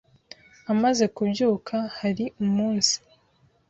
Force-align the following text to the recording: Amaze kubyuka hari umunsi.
Amaze 0.71 1.05
kubyuka 1.15 1.75
hari 1.97 2.25
umunsi. 2.43 2.95